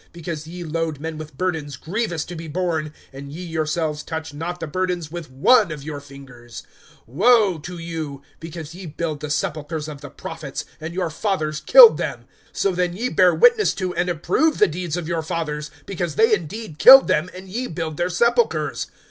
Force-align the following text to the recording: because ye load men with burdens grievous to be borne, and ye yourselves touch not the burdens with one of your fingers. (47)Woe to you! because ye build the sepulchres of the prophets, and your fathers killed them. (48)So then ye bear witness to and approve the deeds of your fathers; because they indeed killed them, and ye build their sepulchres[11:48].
because 0.11 0.47
ye 0.47 0.63
load 0.63 0.99
men 0.99 1.15
with 1.15 1.37
burdens 1.37 1.77
grievous 1.77 2.25
to 2.25 2.35
be 2.35 2.47
borne, 2.47 2.91
and 3.13 3.31
ye 3.31 3.43
yourselves 3.45 4.01
touch 4.01 4.33
not 4.33 4.59
the 4.59 4.65
burdens 4.65 5.11
with 5.11 5.29
one 5.29 5.71
of 5.71 5.83
your 5.83 5.99
fingers. 5.99 6.63
(47)Woe 7.07 7.61
to 7.61 7.77
you! 7.77 8.23
because 8.39 8.73
ye 8.73 8.87
build 8.87 9.19
the 9.19 9.29
sepulchres 9.29 9.87
of 9.87 10.01
the 10.01 10.09
prophets, 10.09 10.65
and 10.79 10.95
your 10.95 11.11
fathers 11.11 11.59
killed 11.59 11.97
them. 11.97 12.25
(48)So 12.51 12.75
then 12.75 12.93
ye 12.95 13.09
bear 13.09 13.35
witness 13.35 13.75
to 13.75 13.93
and 13.93 14.09
approve 14.09 14.57
the 14.57 14.65
deeds 14.65 14.97
of 14.97 15.07
your 15.07 15.21
fathers; 15.21 15.69
because 15.85 16.15
they 16.15 16.33
indeed 16.33 16.79
killed 16.79 17.07
them, 17.07 17.29
and 17.35 17.47
ye 17.47 17.67
build 17.67 17.97
their 17.97 18.07
sepulchres[11:48]. 18.09 18.87